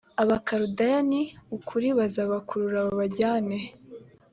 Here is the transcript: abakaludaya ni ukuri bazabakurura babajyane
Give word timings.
abakaludaya 0.23 0.99
ni 1.09 1.21
ukuri 1.57 1.87
bazabakurura 1.97 2.77
babajyane 2.87 3.57